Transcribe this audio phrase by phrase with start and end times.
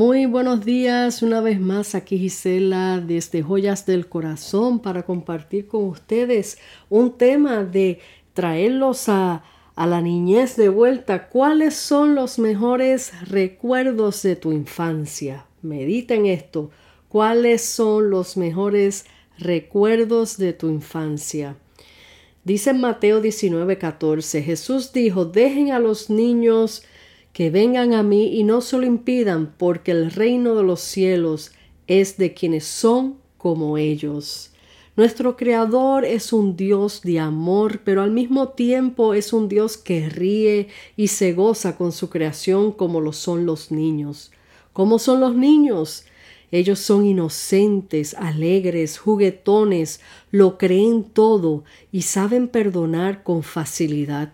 [0.00, 5.84] Muy buenos días, una vez más aquí Gisela desde Joyas del Corazón para compartir con
[5.84, 6.56] ustedes
[6.88, 7.98] un tema de
[8.32, 11.28] traerlos a, a la niñez de vuelta.
[11.28, 15.44] ¿Cuáles son los mejores recuerdos de tu infancia?
[15.60, 16.70] Medita en esto.
[17.10, 19.04] ¿Cuáles son los mejores
[19.36, 21.56] recuerdos de tu infancia?
[22.42, 26.84] Dice Mateo 19:14, Jesús dijo, dejen a los niños
[27.32, 31.52] que vengan a mí y no se lo impidan, porque el reino de los cielos
[31.86, 34.50] es de quienes son como ellos.
[34.96, 40.08] Nuestro Creador es un Dios de amor, pero al mismo tiempo es un Dios que
[40.08, 44.30] ríe y se goza con su creación como lo son los niños.
[44.72, 46.04] ¿Cómo son los niños?
[46.50, 50.00] Ellos son inocentes, alegres, juguetones,
[50.32, 54.32] lo creen todo y saben perdonar con facilidad.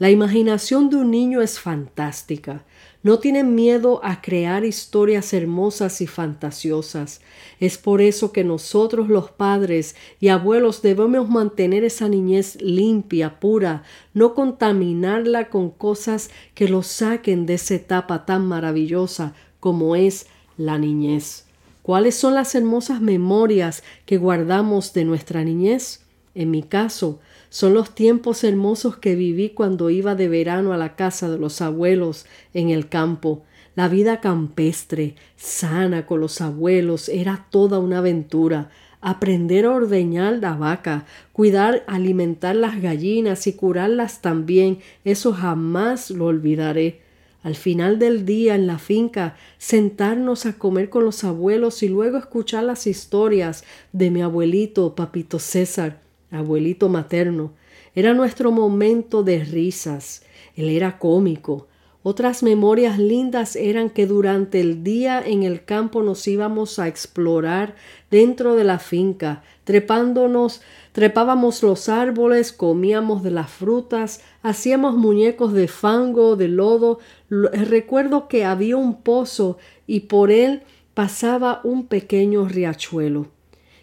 [0.00, 2.64] La imaginación de un niño es fantástica.
[3.02, 7.20] No tienen miedo a crear historias hermosas y fantasiosas.
[7.60, 13.82] Es por eso que nosotros los padres y abuelos debemos mantener esa niñez limpia, pura,
[14.14, 20.78] no contaminarla con cosas que lo saquen de esa etapa tan maravillosa como es la
[20.78, 21.44] niñez.
[21.82, 26.00] ¿Cuáles son las hermosas memorias que guardamos de nuestra niñez?
[26.34, 27.20] En mi caso,
[27.50, 31.60] son los tiempos hermosos que viví cuando iba de verano a la casa de los
[31.60, 33.42] abuelos en el campo.
[33.74, 38.70] La vida campestre, sana con los abuelos, era toda una aventura.
[39.00, 46.26] Aprender a ordeñar la vaca, cuidar, alimentar las gallinas y curarlas también, eso jamás lo
[46.26, 47.00] olvidaré.
[47.42, 52.16] Al final del día en la finca, sentarnos a comer con los abuelos y luego
[52.18, 57.52] escuchar las historias de mi abuelito, papito César abuelito materno.
[57.94, 60.22] Era nuestro momento de risas.
[60.54, 61.68] Él era cómico.
[62.02, 67.74] Otras memorias lindas eran que durante el día en el campo nos íbamos a explorar
[68.10, 75.68] dentro de la finca, trepándonos, trepábamos los árboles, comíamos de las frutas, hacíamos muñecos de
[75.68, 77.00] fango, de lodo.
[77.28, 80.62] Recuerdo que había un pozo y por él
[80.94, 83.28] pasaba un pequeño riachuelo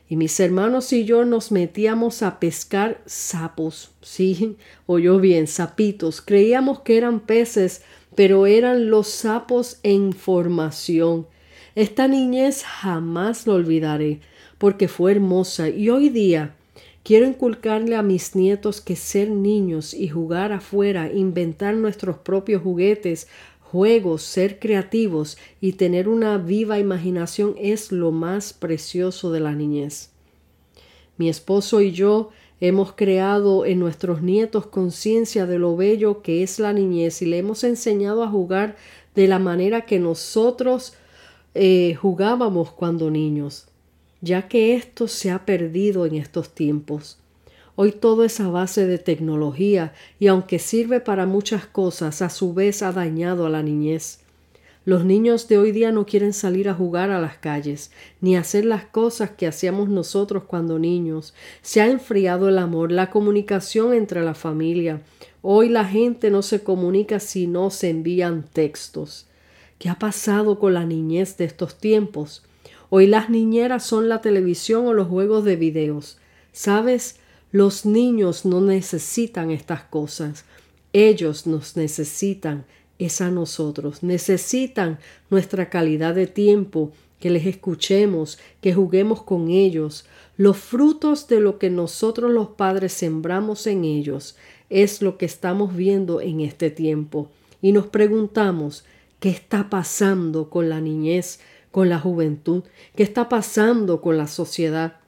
[0.10, 6.22] y mis hermanos y yo nos metíamos a pescar sapos, sí, oyó bien, sapitos.
[6.22, 7.82] Creíamos que eran peces,
[8.16, 11.28] pero eran los sapos en formación.
[11.76, 14.22] Esta niñez jamás lo olvidaré,
[14.58, 16.56] porque fue hermosa y hoy día
[17.04, 23.28] quiero inculcarle a mis nietos que ser niños y jugar afuera, inventar nuestros propios juguetes,
[23.72, 30.12] juegos, ser creativos y tener una viva imaginación es lo más precioso de la niñez.
[31.18, 32.30] Mi esposo y yo
[32.62, 37.40] hemos creado en nuestros nietos conciencia de lo bello que es la niñez y le
[37.40, 38.78] hemos enseñado a jugar
[39.16, 40.94] de la manera que nosotros
[41.54, 43.66] eh, jugábamos cuando niños,
[44.22, 47.18] ya que esto se ha perdido en estos tiempos.
[47.80, 52.56] Hoy todo es a base de tecnología y aunque sirve para muchas cosas, a su
[52.56, 54.22] vez ha dañado a la niñez.
[54.84, 58.66] Los niños de hoy día no quieren salir a jugar a las calles, ni hacer
[58.66, 61.36] las cosas que hacíamos nosotros cuando niños.
[61.62, 65.04] Se ha enfriado el amor, la comunicación entre la familia.
[65.44, 69.28] Hoy la gente no se comunica si no se envían textos.
[69.78, 72.44] ¿Qué ha pasado con la niñez de estos tiempos?
[72.90, 76.18] Hoy las niñeras son la televisión o los juegos de videos.
[76.54, 77.20] ¿Sabes?
[77.58, 80.46] Los niños no necesitan estas cosas.
[80.94, 82.68] Ellos nos necesitan,
[83.00, 84.04] es a nosotros.
[84.04, 85.00] Necesitan
[85.32, 90.06] nuestra calidad de tiempo, que les escuchemos, que juguemos con ellos.
[90.38, 94.36] Los frutos de lo que nosotros los padres sembramos en ellos
[94.70, 97.28] es lo que estamos viendo en este tiempo.
[97.60, 98.86] Y nos preguntamos,
[99.20, 101.40] ¿qué está pasando con la niñez,
[101.72, 102.66] con la juventud?
[102.96, 105.00] ¿Qué está pasando con la sociedad?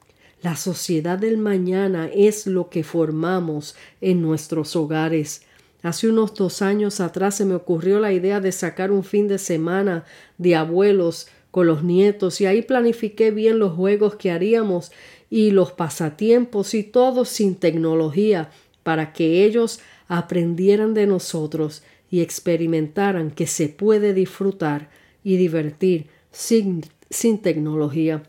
[0.41, 5.41] La sociedad del mañana es lo que formamos en nuestros hogares.
[5.83, 9.37] Hace unos dos años atrás se me ocurrió la idea de sacar un fin de
[9.37, 10.05] semana
[10.37, 14.93] de abuelos con los nietos y ahí planifiqué bien los juegos que haríamos
[15.29, 18.49] y los pasatiempos y todo sin tecnología
[18.83, 24.89] para que ellos aprendieran de nosotros y experimentaran que se puede disfrutar
[25.21, 28.23] y divertir sin, sin tecnología.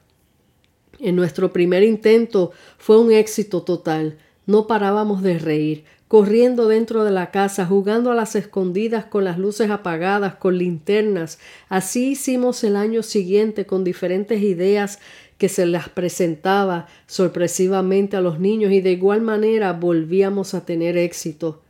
[1.01, 4.19] En nuestro primer intento fue un éxito total.
[4.47, 9.39] No parábamos de reír, corriendo dentro de la casa, jugando a las escondidas con las
[9.39, 11.39] luces apagadas, con linternas.
[11.69, 14.99] Así hicimos el año siguiente con diferentes ideas
[15.39, 20.99] que se las presentaba sorpresivamente a los niños y de igual manera volvíamos a tener
[20.99, 21.63] éxito.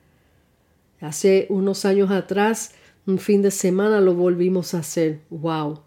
[1.00, 2.72] Hace unos años atrás,
[3.06, 5.20] un fin de semana lo volvimos a hacer.
[5.30, 5.80] ¡Wow!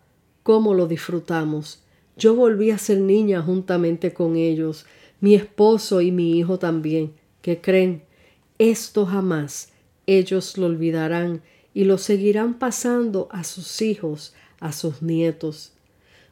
[0.43, 1.82] cómo lo disfrutamos.
[2.15, 4.85] Yo volví a ser niña juntamente con ellos,
[5.19, 8.03] mi esposo y mi hijo también, que creen,
[8.59, 9.73] esto jamás
[10.05, 11.41] ellos lo olvidarán
[11.73, 15.71] y lo seguirán pasando a sus hijos, a sus nietos.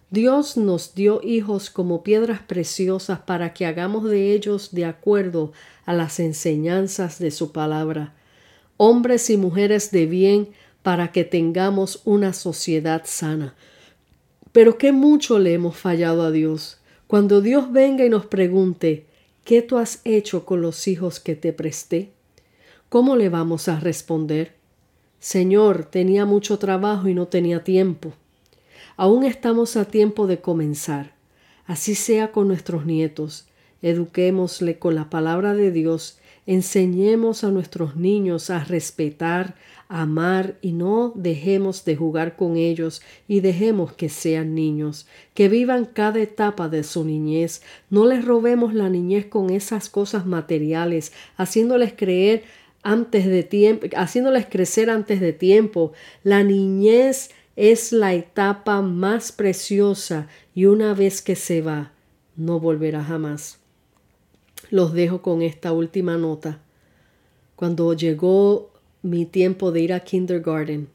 [0.10, 5.54] Dios nos dio hijos como piedras preciosas para que hagamos de ellos de acuerdo
[5.86, 8.14] a las enseñanzas de su palabra,
[8.76, 10.50] hombres y mujeres de bien
[10.84, 13.56] para que tengamos una sociedad sana.
[14.52, 16.80] Pero qué mucho le hemos fallado a Dios.
[17.08, 19.06] Cuando Dios venga y nos pregunte,
[19.44, 22.12] ¿qué tú has hecho con los hijos que te presté?
[22.90, 24.56] ¿Cómo le vamos a responder?
[25.20, 28.14] Señor, tenía mucho trabajo y no tenía tiempo.
[28.98, 31.14] Aún estamos a tiempo de comenzar.
[31.66, 33.48] Así sea con nuestros nietos.
[33.82, 36.20] Eduquémosle con la palabra de Dios.
[36.48, 39.56] Enseñemos a nuestros niños a respetar,
[39.88, 45.06] amar y no dejemos de jugar con ellos y dejemos que sean niños,
[45.36, 47.62] que vivan cada etapa de su niñez.
[47.90, 52.44] No les robemos la niñez con esas cosas materiales, haciéndoles creer
[52.82, 55.94] antes de tiempo, haciéndoles crecer antes de tiempo.
[56.24, 61.92] La niñez es la etapa más preciosa y una vez que se va,
[62.36, 63.61] no volverá jamás.
[64.72, 66.62] Los dejo con esta última nota.
[67.58, 68.72] Cuando llegó
[69.02, 70.88] mi tiempo de ir a kindergarten,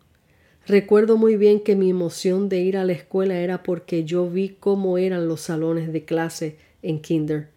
[0.66, 4.56] recuerdo muy bien que mi emoción de ir a la escuela era porque yo vi
[4.58, 7.50] cómo eran los salones de clase en kinder.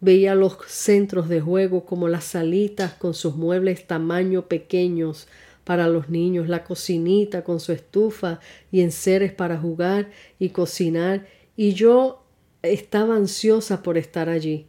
[0.00, 5.28] Veía los centros de juego como las salitas con sus muebles tamaño pequeños,
[5.62, 8.40] para los niños, la cocinita con su estufa
[8.72, 10.10] y enseres para jugar
[10.40, 12.24] y cocinar, y yo
[12.62, 14.66] estaba ansiosa por estar allí.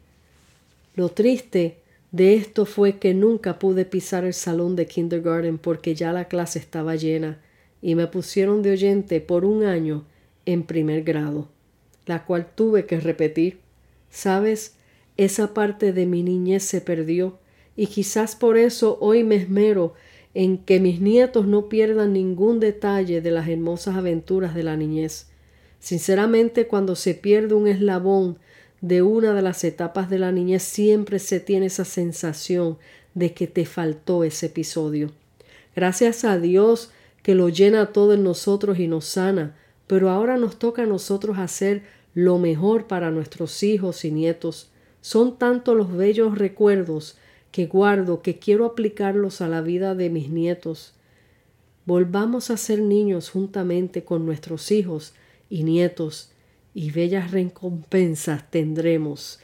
[0.95, 1.77] Lo triste
[2.11, 6.57] de esto fue que nunca pude pisar el salón de kindergarten porque ya la clase
[6.57, 7.41] estaba llena
[7.81, 10.05] y me pusieron de oyente por un año
[10.45, 11.49] en primer grado,
[12.05, 13.59] la cual tuve que repetir.
[14.09, 14.75] Sabes,
[15.17, 17.39] esa parte de mi niñez se perdió
[17.75, 19.93] y quizás por eso hoy me esmero
[20.33, 25.27] en que mis nietos no pierdan ningún detalle de las hermosas aventuras de la niñez.
[25.79, 28.37] Sinceramente, cuando se pierde un eslabón
[28.85, 32.77] de una de las etapas de la niñez, siempre se tiene esa sensación
[33.15, 35.09] de que te faltó ese episodio.
[35.75, 36.91] Gracias a Dios
[37.23, 39.55] que lo llena todo en nosotros y nos sana,
[39.87, 41.81] pero ahora nos toca a nosotros hacer
[42.13, 44.69] lo mejor para nuestros hijos y nietos.
[45.01, 47.17] Son tantos los bellos recuerdos
[47.51, 50.93] que guardo, que quiero aplicarlos a la vida de mis nietos.
[51.87, 55.15] Volvamos a ser niños juntamente con nuestros hijos
[55.49, 56.34] y nietos,
[56.75, 59.39] y bellas recompensas tendremos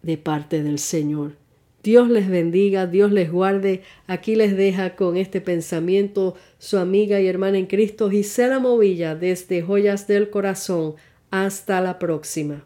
[0.00, 1.32] de parte del Señor.
[1.82, 3.82] Dios les bendiga, Dios les guarde.
[4.06, 9.60] Aquí les deja con este pensamiento su amiga y hermana en Cristo Gisela Movilla desde
[9.60, 10.94] Joyas del Corazón.
[11.30, 12.64] Hasta la próxima.